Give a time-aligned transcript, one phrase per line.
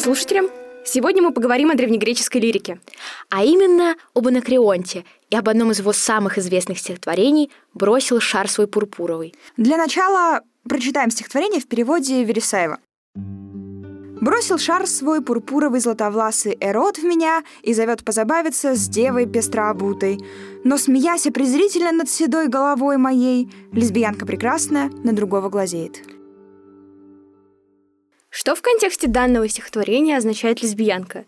[0.00, 0.48] слушателям!
[0.84, 2.80] Сегодня мы поговорим о древнегреческой лирике.
[3.28, 8.66] А именно об Анакреонте и об одном из его самых известных стихотворений «Бросил шар свой
[8.66, 9.34] пурпуровый».
[9.58, 12.78] Для начала прочитаем стихотворение в переводе Вересаева.
[13.14, 20.18] Бросил шар свой пурпуровый златовласый эрот в меня и зовет позабавиться с девой пестрообутой.
[20.64, 26.19] Но, смеясь презрительно над седой головой моей, лесбиянка прекрасная на другого глазеет.
[28.30, 31.24] Что в контексте данного стихотворения означает лесбиянка?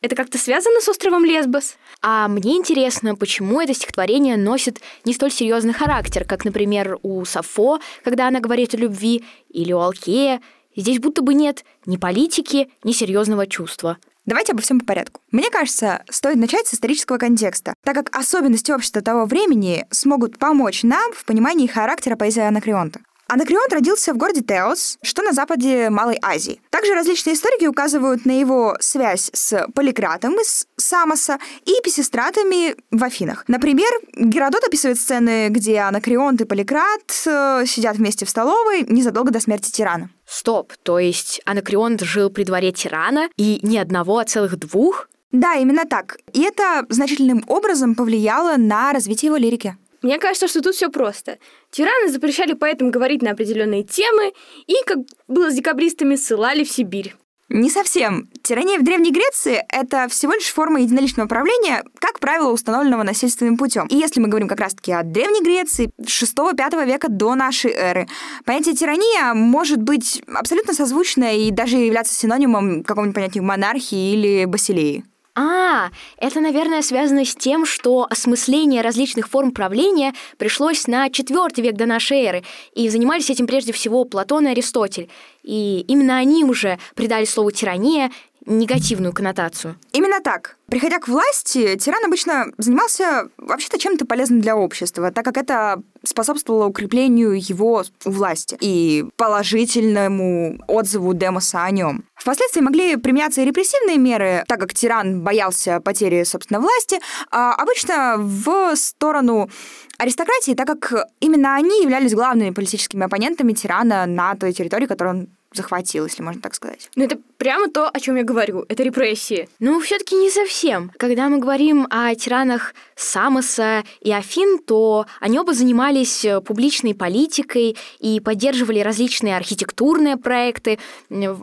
[0.00, 1.76] Это как-то связано с островом Лесбос?
[2.00, 7.80] А мне интересно, почему это стихотворение носит не столь серьезный характер, как, например, у Сафо,
[8.04, 10.40] когда она говорит о любви, или у Алкея.
[10.76, 13.98] Здесь будто бы нет ни политики, ни серьезного чувства.
[14.26, 15.20] Давайте обо всем по порядку.
[15.32, 20.82] Мне кажется, стоит начать с исторического контекста, так как особенности общества того времени смогут помочь
[20.82, 23.00] нам в понимании характера поэзии Анакреонта.
[23.34, 26.60] Анакреон родился в городе Теос, что на западе Малой Азии.
[26.70, 33.44] Также различные историки указывают на его связь с Поликратом из Самоса и писистратами в Афинах.
[33.48, 39.40] Например, Геродот описывает сцены, где Анакреонт и Поликрат э, сидят вместе в столовой незадолго до
[39.40, 40.10] смерти тирана.
[40.24, 45.08] Стоп, то есть Анакреонт жил при дворе тирана и не одного, а целых двух?
[45.32, 46.18] Да, именно так.
[46.32, 49.76] И это значительным образом повлияло на развитие его лирики.
[50.04, 51.38] Мне кажется, что тут все просто.
[51.70, 54.34] Тираны запрещали поэтам говорить на определенные темы
[54.66, 57.14] и, как было с декабристами, ссылали в Сибирь.
[57.48, 58.28] Не совсем.
[58.42, 63.86] Тирания в Древней Греции— это всего лишь форма единоличного правления, как правило, установленного насильственным путем.
[63.86, 68.06] И если мы говорим как раз-таки о Древней Греции 6-5 века до нашей эры,
[68.44, 75.02] понятие тирания может быть абсолютно созвучно и даже являться синонимом какому-нибудь понятию монархии или басилеи.
[75.36, 81.74] А, это, наверное, связано с тем, что осмысление различных форм правления пришлось на IV век
[81.74, 85.10] до нашей эры, и занимались этим прежде всего Платон и Аристотель.
[85.42, 88.12] И именно они уже придали слову «тирания»
[88.46, 89.76] негативную коннотацию.
[89.92, 90.56] Именно так.
[90.66, 96.66] Приходя к власти, тиран обычно занимался вообще-то чем-то полезным для общества, так как это способствовало
[96.66, 102.04] укреплению его власти и положительному отзыву Демоса о нем.
[102.14, 106.98] Впоследствии могли применяться и репрессивные меры, так как тиран боялся потери, собственно, власти,
[107.30, 109.50] а обычно в сторону
[109.98, 115.28] аристократии, так как именно они являлись главными политическими оппонентами тирана на той территории, которую он
[115.54, 116.90] захватил, если можно так сказать.
[116.96, 118.64] Ну, это прямо то, о чем я говорю.
[118.68, 119.48] Это репрессии.
[119.58, 120.90] Ну, все-таки не совсем.
[120.98, 127.76] Когда мы говорим о тиранах Самоса и Афин, то они оба занимались э, публичной политикой
[127.98, 130.78] и поддерживали различные архитектурные проекты,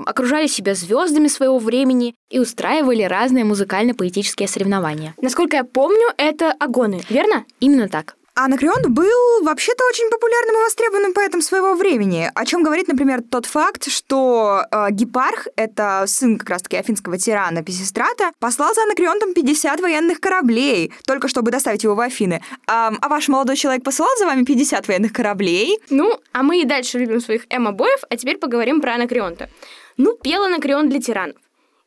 [0.06, 5.14] окружали себя звездами своего времени и устраивали разные музыкально-поэтические соревнования.
[5.22, 7.46] Насколько я помню, это агоны, верно?
[7.60, 8.16] Именно так.
[8.34, 13.22] А Анакреон был вообще-то очень популярным и востребованным поэтом своего времени, о чем говорит, например,
[13.30, 19.34] тот факт, что э, Гепарх, это сын как раз-таки афинского тирана Писистрата, послал за Анакреонтом
[19.34, 22.42] 50 военных кораблей, только чтобы доставить его в Афины.
[22.68, 25.80] А, а ваш молодой человек посылал за вами 50 военных кораблей?
[25.90, 29.50] Ну, а мы и дальше любим своих эмо-боев, а теперь поговорим про Анакреонта.
[29.98, 31.36] Ну, пел Анакреон для тиранов.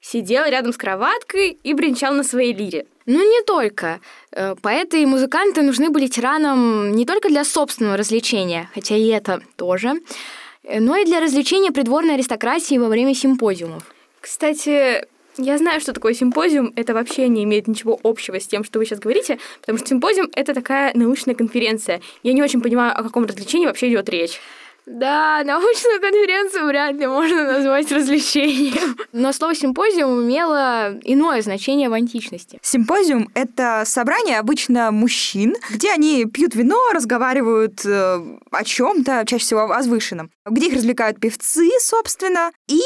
[0.07, 2.85] Сидел рядом с кроваткой и бренчал на своей лире.
[3.07, 4.01] Ну, не только.
[4.33, 9.41] Э, поэты и музыканты нужны были тиранам не только для собственного развлечения, хотя и это
[9.57, 9.95] тоже,
[10.63, 13.95] э, но и для развлечения придворной аристократии во время симпозиумов.
[14.21, 15.07] Кстати,
[15.39, 16.75] я знаю, что такое симпозиум.
[16.77, 20.29] Это вообще не имеет ничего общего с тем, что вы сейчас говорите, потому что симпозиум—
[20.35, 22.03] это такая научная конференция.
[22.23, 24.39] Я не очень понимаю, о каком развлечении вообще идет речь.
[24.87, 28.97] Да, научную конференцию вряд ли можно назвать развлечением.
[29.13, 32.59] Но слово симпозиум имело иное значение в античности.
[32.61, 39.61] Симпозиум— это собрание обычно мужчин, где они пьют вино, разговаривают э, о чем-то, чаще всего
[39.61, 42.81] о возвышенном, где их развлекают певцы, собственно, и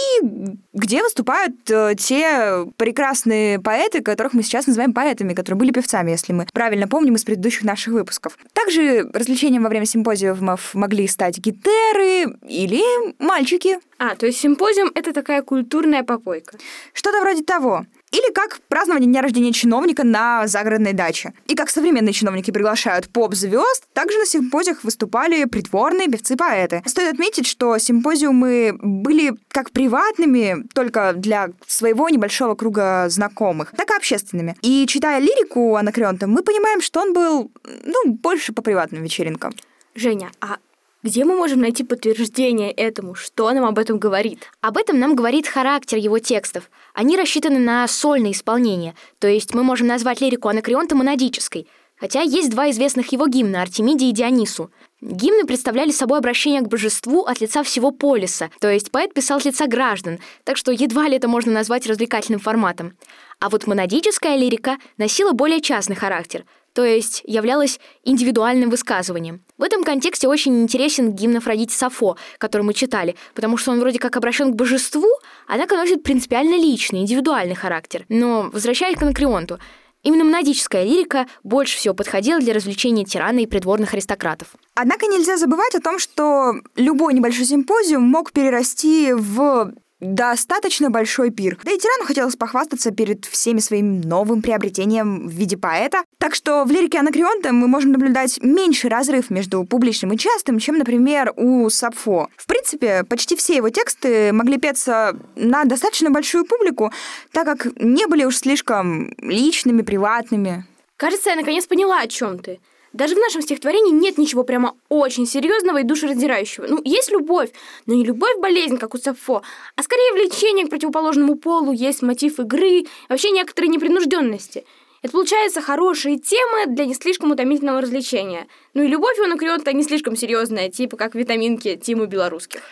[0.73, 6.33] где выступают э, те прекрасные поэты, которых мы сейчас называем поэтами, которые были певцами, если
[6.33, 8.39] мы правильно помним из предыдущих наших выпусков.
[8.53, 12.83] Также развлечением во время симпозиумов могли стать гитары, офицеры или
[13.19, 13.79] мальчики.
[13.99, 16.57] А, то есть симпозиум— это такая культурная попойка.
[16.93, 17.85] Что-то вроде того.
[18.11, 21.35] Или как празднование дня рождения чиновника на загородной даче.
[21.47, 26.83] И как современные чиновники приглашают поп-звезд, также на симпозиях выступали притворные певцы-поэты.
[26.87, 33.95] Стоит отметить, что симпозиумы были как приватными, только для своего небольшого круга знакомых, так и
[33.95, 34.57] общественными.
[34.63, 37.51] И читая лирику Анакреонта, мы понимаем, что он был,
[37.85, 39.53] ну, больше по приватным вечеринкам.
[39.95, 40.59] Женя, а
[41.05, 43.15] где мы можем найти подтверждение этому?
[43.15, 44.51] Что нам об этом говорит?
[44.61, 46.69] Об этом нам говорит характер его текстов.
[46.93, 51.69] Они рассчитаны на сольное исполнение, то есть мы можем назвать лирику анакреонта монадической.
[52.01, 54.71] Хотя есть два известных его гимна Артемиде и Дионису.
[55.01, 59.45] Гимны представляли собой обращение к божеству от лица всего полиса, то есть поэт писал от
[59.45, 62.97] лица граждан, так что едва ли это можно назвать развлекательным форматом.
[63.39, 66.45] А вот монадическая лирика носила более частный характер,
[66.79, 69.43] то есть являлась индивидуальным высказыванием.
[69.57, 73.99] В этом контексте очень интересен гимн Афродите Сафо, который мы читали, потому что он вроде
[73.99, 75.09] как обращен к божеству,
[75.49, 78.07] однако носит принципиально личный, индивидуальный характер.
[78.09, 79.59] Но, возвращаясь к Анакреонту,
[80.05, 84.55] Именно монадическая лирика больше всего подходила для развлечения тирана и придворных аристократов.
[84.77, 91.59] Однако нельзя забывать о том, что любой небольшой симпозиум мог перерасти в достаточно большой пир.
[91.65, 96.03] Да и тирану хотелось похвастаться перед всеми своим новым приобретением в виде поэта.
[96.19, 100.79] Так что в лирике Анакреонта мы можем наблюдать меньший разрыв между публичным и частым, чем,
[100.79, 102.29] например, у Сапфо.
[102.37, 106.93] В принципе, почти все его тексты могли петься на достаточно большую публику,
[107.33, 110.65] так как не были уж слишком личными, приватными.
[110.97, 112.61] Кажется, я наконец поняла, о чем ты.
[112.93, 116.67] Даже в нашем стихотворении нет ничего прямо очень серьезного и душераздирающего.
[116.67, 117.51] Ну, есть любовь,
[117.87, 119.43] но не любовь-болезнь, как у Сафо,
[119.77, 124.65] а скорее влечение к противоположному полу, есть мотив игры, вообще некоторые непринужденности.
[125.03, 128.49] Это получается хорошие темы для не слишком утомительного развлечения.
[128.75, 132.63] Ну и любовь у Анакреонта не слишком серьезная, типа как витаминки Тиму белорусских.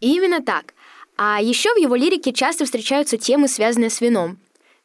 [0.00, 0.74] именно так.
[1.16, 4.38] А еще в его лирике часто встречаются темы, связанные с вином.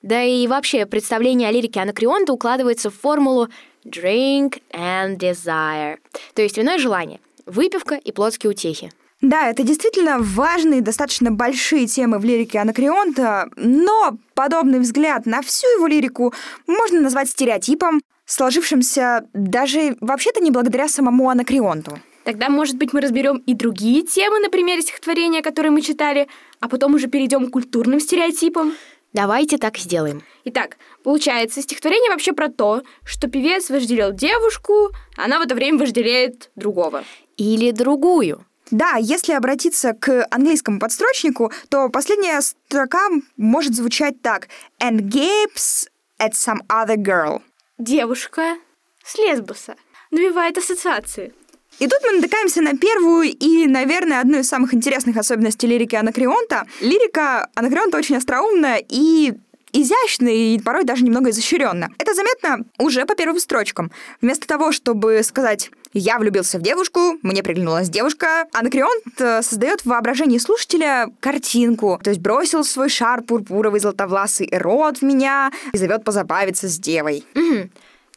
[0.05, 3.47] Да и вообще представление о лирике Анакреонта укладывается в формулу
[3.83, 5.97] drink and desire,
[6.35, 8.91] то есть вино и желание, выпивка и плотские утехи.
[9.21, 15.65] Да, это действительно важные, достаточно большие темы в лирике Анакреонта, но подобный взгляд на всю
[15.69, 16.35] его лирику
[16.67, 21.97] можно назвать стереотипом, сложившимся даже вообще-то не благодаря самому Анакреонту.
[22.25, 26.27] Тогда, может быть, мы разберем и другие темы на примере стихотворения, которые мы читали,
[26.59, 28.73] а потом уже перейдем к культурным стереотипам.
[29.15, 30.23] Давайте так сделаем.
[30.43, 35.79] Итак, получается, стихотворение вообще про то, что певец вожделел девушку, а она в это время
[35.79, 37.05] вожделеет другого.
[37.37, 38.45] Или другую.
[38.71, 43.07] Да, если обратиться к английскому подстрочнику, то последняя строка
[43.37, 44.49] может звучать так.
[44.83, 45.87] And gapes
[46.19, 47.41] at some other girl.
[47.77, 48.57] Девушка
[49.05, 49.75] с лесбоса.
[50.11, 51.33] Навевает ассоциации.
[51.79, 56.65] И тут мы натыкаемся на первую и, наверное, одну из самых интересных особенностей лирики Анакреонта.
[56.79, 59.33] Лирика Анакреонта очень остроумная и
[59.73, 61.89] изящно и порой даже немного изощренно.
[61.97, 63.91] Это заметно уже по первым строчкам.
[64.21, 69.87] Вместо того, чтобы сказать «я влюбился в девушку», «мне приглянулась девушка», Анакреонт э, создает в
[69.87, 71.99] воображении слушателя картинку.
[72.01, 77.25] То есть бросил свой шар пурпуровый золотовласый эрот в меня и зовет позабавиться с девой.
[77.35, 77.69] Угу.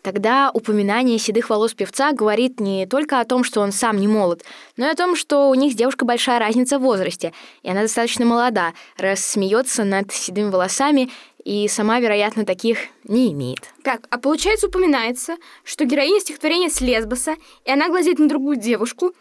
[0.08, 4.42] Тогда упоминание седых волос певца говорит не только о том, что он сам не молод,
[4.78, 7.82] но и о том, что у них с девушкой большая разница в возрасте, и она
[7.82, 11.10] достаточно молода, раз смеется над седыми волосами
[11.44, 13.68] и сама, вероятно, таких не имеет.
[13.82, 17.34] Так, а получается упоминается, что героиня стихотворения с Лесбоса,
[17.66, 19.12] и она глазеет на другую девушку,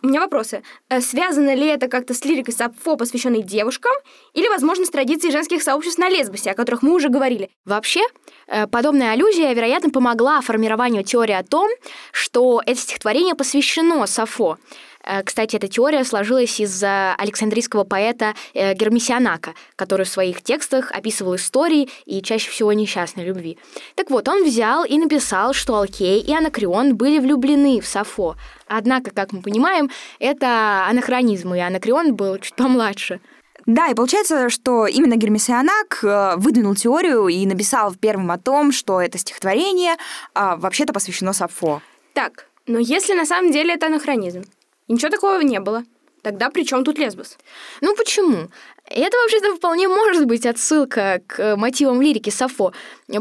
[0.00, 0.62] у меня вопросы.
[0.88, 3.92] Э, связано ли это как-то с лирикой Сапфо, посвященной девушкам,
[4.38, 7.50] или, возможно, с традицией женских сообществ на лесбосе, о которых мы уже говорили?
[7.64, 8.02] Вообще,
[8.46, 11.68] э, подобная аллюзия, вероятно, помогла формированию теории о том,
[12.12, 14.56] что это стихотворение посвящено Сафо.
[15.04, 21.34] Э, кстати, эта теория сложилась из александрийского поэта э, Гермесианака, который в своих текстах описывал
[21.34, 23.58] истории и чаще всего несчастной любви.
[23.96, 28.36] Так вот, он взял и написал, что Алкей и Анакреон были влюблены в Сафо.
[28.68, 29.90] Однако, как мы понимаем,
[30.20, 33.20] это анахронизм, и Анакреон был чуть помладше.
[33.68, 38.98] Да, и получается, что именно Гермесианак э, выдвинул теорию и написал первым о том, что
[38.98, 39.96] это стихотворение
[40.32, 41.82] а, вообще-то посвящено Сафо.
[42.14, 44.44] Так, но если на самом деле это анахронизм,
[44.86, 45.84] и ничего такого не было.
[46.22, 47.36] Тогда при чем тут лесбос?
[47.82, 48.48] Ну почему?
[48.86, 52.72] Это вообще-то вполне может быть отсылка к мотивам лирики Сафо.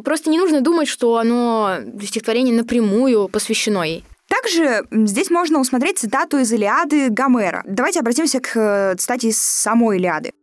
[0.05, 4.05] Просто не нужно думать, что оно стихотворение напрямую посвящено ей.
[4.27, 7.63] Также здесь можно усмотреть цитату из Илиады Гомера.
[7.65, 10.33] Давайте обратимся к э, цитате из самой Илиады.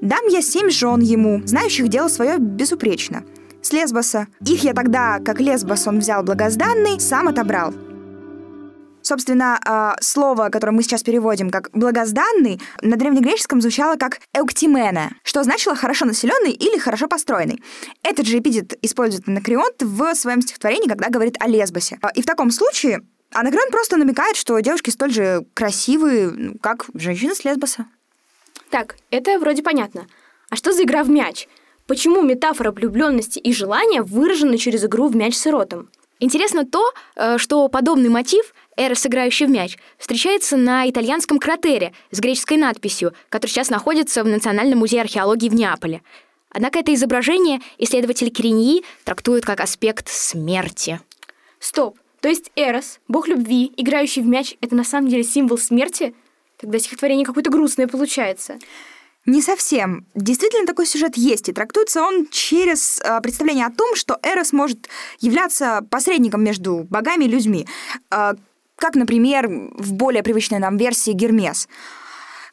[0.00, 3.24] «Дам я семь жен ему, знающих дело свое безупречно.
[3.62, 4.26] С Лесбоса.
[4.46, 7.72] Их я тогда, как Лесбос он взял благозданный, сам отобрал.
[9.04, 15.44] Собственно, а, слово, которое мы сейчас переводим как «благозданный», на древнегреческом звучало как «эуктимена», что
[15.44, 17.62] значило «хорошо населенный» или «хорошо построенный».
[18.02, 21.98] Этот же эпитет использует Анакреонт в своем стихотворении, когда говорит о Лесбосе.
[22.14, 27.44] И в таком случае Анакреон просто намекает, что девушки столь же красивые, как женщины с
[27.44, 27.84] Лесбоса.
[28.70, 30.06] Так, это вроде понятно.
[30.48, 31.46] А что за игра в мяч?
[31.86, 35.90] Почему метафора влюбленности и желания выражена через игру в мяч с эротом?
[36.20, 42.20] Интересно то, э, что подобный мотив Эрос, играющий в мяч, встречается на итальянском кратере с
[42.20, 46.02] греческой надписью, который сейчас находится в Национальном музее археологии в Неаполе.
[46.50, 51.00] Однако это изображение исследователь Кириньи трактует как аспект смерти.
[51.58, 51.98] Стоп.
[52.20, 56.14] То есть Эрос, бог любви, играющий в мяч, это на самом деле символ смерти?
[56.58, 58.58] Тогда стихотворение какое-то грустное получается.
[59.26, 60.06] Не совсем.
[60.14, 64.88] Действительно, такой сюжет есть, и трактуется он через э, представление о том, что Эрос может
[65.20, 67.66] являться посредником между богами и людьми.
[68.10, 68.34] Э,
[68.76, 71.68] как, например, в более привычной нам версии Гермес.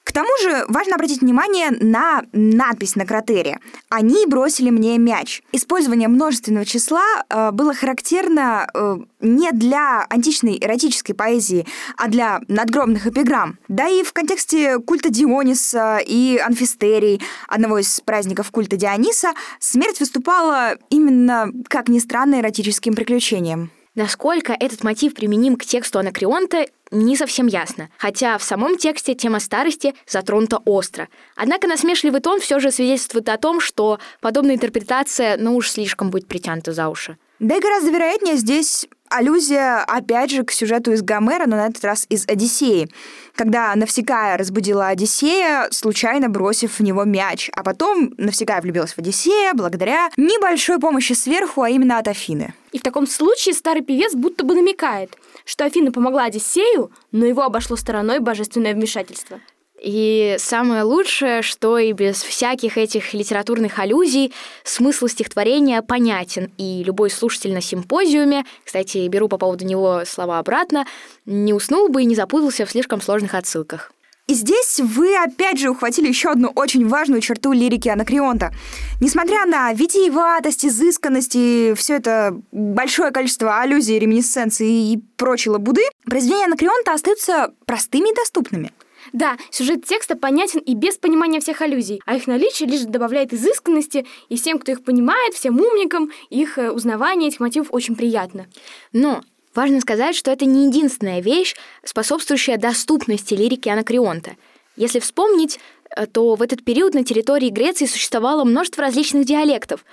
[0.03, 3.59] К тому же важно обратить внимание на надпись на кратере.
[3.89, 5.43] «Они бросили мне мяч».
[5.51, 13.05] Использование множественного числа э, было характерно э, не для античной эротической поэзии, а для надгробных
[13.07, 13.59] эпиграмм.
[13.67, 20.77] Да и в контексте культа Диониса и Анфистерий, одного из праздников культа Диониса, смерть выступала
[20.89, 23.69] именно, как ни странно, эротическим приключением.
[23.93, 29.41] Насколько этот мотив применим к тексту Анакреонта, не совсем ясно, хотя в самом тексте тема
[29.41, 31.10] старости затронута остро.
[31.36, 36.27] Однако насмешливый тон все же свидетельствует о том, что подобная интерпретация, ну уж слишком будет
[36.27, 37.17] притянута за уши.
[37.41, 41.83] Да и гораздо вероятнее здесь аллюзия, опять же, к сюжету из Гомера, но на этот
[41.83, 42.88] раз из Одиссеи,
[43.36, 49.55] когда Навсекая разбудила Одиссея, случайно бросив в него мяч, а потом Навсекая влюбилась в Одиссея
[49.55, 52.53] благодаря небольшой помощи сверху, а именно от Афины.
[52.74, 57.41] И в таком случае старый певец будто бы намекает, что Афина помогла Одиссею, но его
[57.41, 59.39] обошло стороной божественное вмешательство.
[59.81, 64.31] И самое лучшее, что и без всяких этих литературных аллюзий
[64.63, 70.85] смысл стихотворения понятен, и любой слушатель на симпозиуме, кстати, беру по поводу него слова обратно,
[71.25, 73.91] не уснул бы и не запутался в слишком сложных отсылках.
[74.27, 78.53] И здесь вы опять же ухватили еще одну очень важную черту лирики Анакреонта.
[79.01, 86.45] Несмотря на витиеватость, изысканность и все это большое количество аллюзий, реминесценций и прочей лабуды, произведения
[86.45, 88.71] Анакреонта остаются простыми и доступными.
[89.13, 94.06] Да, сюжет текста понятен и без понимания всех аллюзий, а их наличие лишь добавляет изысканности,
[94.30, 98.48] и всем, кто их понимает, всем умникам, их э, узнавание этих мотивов очень приятно.
[98.94, 99.22] Но
[99.53, 104.38] важно сказать, что это не единственная вещь, способствующая доступности лирики Анакреонта.
[104.77, 105.60] Если вспомнить,
[105.96, 109.84] э, то в этот период на территории Греции существовало множество различных диалектов.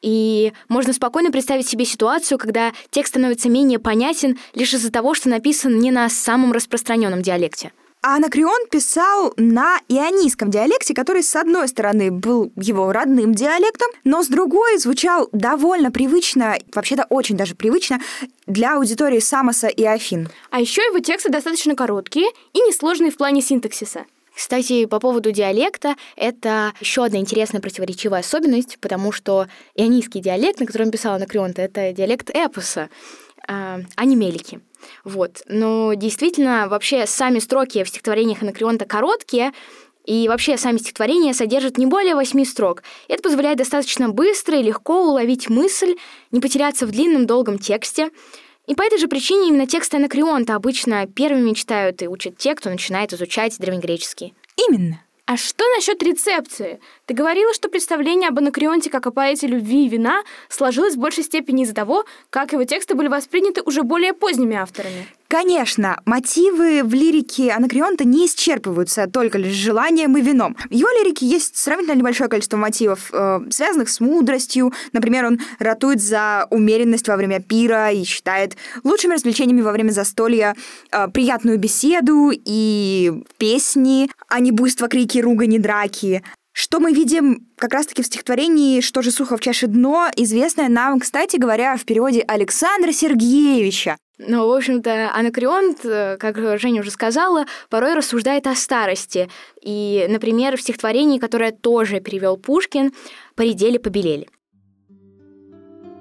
[0.00, 5.28] И можно спокойно представить себе ситуацию, когда текст становится менее понятен лишь из-за того, что
[5.28, 7.72] написан не на самом распространенном диалекте.
[8.02, 14.22] А Анакреон писал на ионийском диалекте, который, с одной стороны, был его родным диалектом, но
[14.22, 18.00] с другой звучал довольно привычно, вообще-то очень даже привычно,
[18.46, 20.30] для аудитории Самоса и Афин.
[20.50, 24.06] А еще его тексты достаточно короткие и несложные в плане синтаксиса.
[24.34, 30.64] Кстати, по поводу диалекта, это еще одна интересная противоречивая особенность, потому что ионийский диалект, на
[30.64, 32.88] котором писал Анакреон, это диалект эпоса,
[33.46, 34.60] а, а не мелики.
[35.04, 35.42] Вот.
[35.46, 39.52] Но действительно, вообще сами строки в стихотворениях Анакреонта короткие,
[40.04, 42.82] и вообще сами стихотворения содержат не более восьми строк.
[43.08, 45.96] Это позволяет достаточно быстро и легко уловить мысль,
[46.30, 48.10] не потеряться в длинном долгом тексте.
[48.66, 52.70] И по этой же причине именно тексты Анакреонта обычно первыми читают и учат те, кто
[52.70, 54.34] начинает изучать древнегреческий.
[54.68, 55.02] Именно.
[55.30, 56.80] А что насчет рецепции?
[57.06, 61.22] Ты говорила, что представление об Анакреонте как о поэте любви и вина сложилось в большей
[61.22, 65.06] степени из-за того, как его тексты были восприняты уже более поздними авторами.
[65.30, 70.56] Конечно, мотивы в лирике Анакреонта не исчерпываются только лишь желанием и вином.
[70.68, 74.72] В его лирике есть сравнительно небольшое количество мотивов, э, связанных с мудростью.
[74.92, 80.56] Например, он ратует за умеренность во время пира и считает лучшими развлечениями во время застолья
[80.90, 86.22] э, приятную беседу и песни, а не буйство, крики, ругани, драки.
[86.52, 90.98] Что мы видим как раз-таки в стихотворении «Что же сухо в чаше дно», известное нам,
[90.98, 93.96] кстати говоря, в переводе Александра Сергеевича.
[94.18, 99.30] Ну, в общем-то, Анакреонт, э, как Женя уже сказала, порой рассуждает о старости.
[99.62, 102.92] И, например, в стихотворении, которое тоже перевел Пушкин,
[103.34, 104.28] «Поредели, побелели».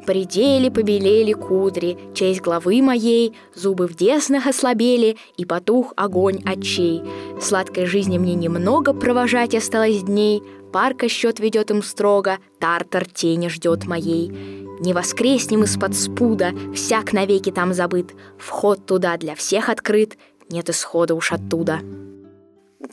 [0.10, 7.04] Поредели, побелели кудри, честь главы моей, Зубы в деснах ослабели, и потух огонь очей.
[7.40, 10.42] Сладкой жизни мне немного провожать осталось дней,
[10.74, 14.30] Парка счет ведет им строго, Тартар тени ждет моей.
[14.80, 20.18] Не воскреснем из-под спуда, всяк навеки там забыт, Вход туда для всех открыт,
[20.50, 21.82] нет исхода уж оттуда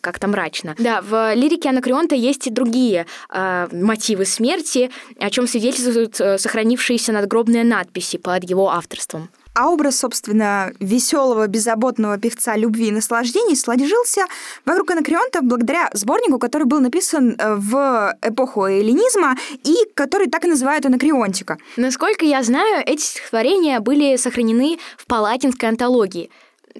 [0.00, 0.74] как-то мрачно.
[0.78, 7.12] Да, в лирике Анакреонта есть и другие э, мотивы смерти, о чем свидетельствуют э, сохранившиеся
[7.12, 9.28] надгробные надписи под его авторством.
[9.56, 14.26] А образ, собственно, веселого, беззаботного певца любви и наслаждений сложился
[14.66, 20.48] вокруг Анакреонта благодаря сборнику, который был написан э, в эпоху эллинизма и который так и
[20.48, 21.56] называют Анакреонтика.
[21.76, 26.30] Насколько я знаю, эти стихотворения были сохранены в палатинской антологии.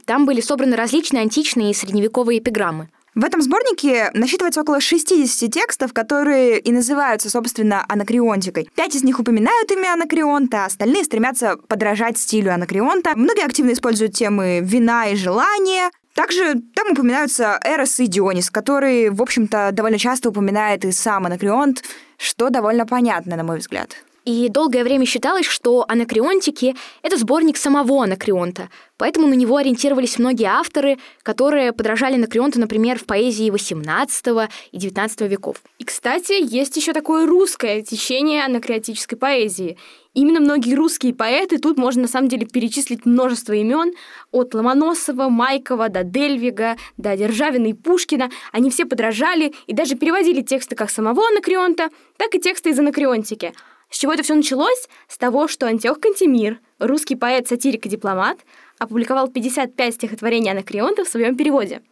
[0.05, 2.89] Там были собраны различные античные и средневековые эпиграммы.
[3.15, 8.69] В этом сборнике насчитывается около 60 текстов, которые и называются, собственно, анакреонтикой.
[8.75, 13.13] Пять из них упоминают имя анакреонта, остальные стремятся подражать стилю анакреонта.
[13.17, 19.21] Многие активно используют темы вина и желания, также там упоминаются Эрос и Дионис, который, в
[19.21, 21.85] общем-то, довольно часто упоминает и сам Анакреонт,
[22.17, 23.97] что довольно понятно, на мой взгляд.
[24.27, 30.47] И долгое время считалось, что анакреонтики— это сборник самого анакреонта, поэтому на него ориентировались многие
[30.47, 35.63] авторы, которые подражали анакреонту, например, в поэзии XVIII и XIX веков.
[35.79, 39.79] И, кстати, есть еще такое русское течение анакреотической поэзии.
[40.13, 43.93] Именно многие русские поэты, тут можно на самом деле перечислить множество имен,
[44.33, 48.31] от Ломоносова, Майкова до Дельвига, до Державина и Пушкина.
[48.51, 53.53] Они все подражали и даже переводили тексты как самого анакреонта, так и тексты из анакреонтики—
[53.91, 54.89] с чего это все началось?
[55.09, 58.39] С того, что Антиох Кантемир, русский поэт, сатирик и дипломат,
[58.79, 61.83] опубликовал 55 стихотворений Анакреонта в своем переводе.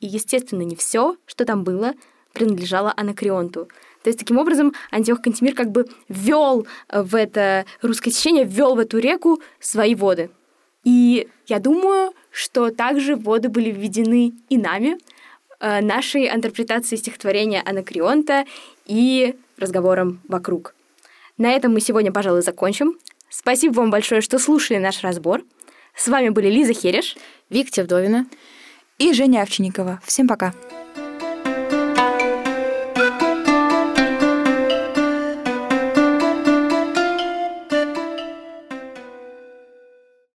[0.00, 1.94] И, естественно, не все, что там было,
[2.32, 3.68] принадлежало Анакреонту.
[4.02, 8.78] То есть, таким образом, Антиох Кантемир как бы ввел в это русское течение, ввел в
[8.78, 10.30] эту реку свои воды.
[10.82, 14.98] И я думаю, что также воды были введены и нами,
[15.60, 18.44] э, нашей интерпретацией стихотворения Анакреонта
[18.84, 20.74] и разговором вокруг.
[21.36, 22.98] На этом мы сегодня, пожалуй, закончим.
[23.28, 25.42] Спасибо вам большое, что слушали наш разбор.
[25.96, 27.16] С вами были Лиза Хереш,
[27.50, 28.26] Виктор Вдовина
[28.98, 30.00] и Женя Овчинникова.
[30.04, 30.54] Всем пока.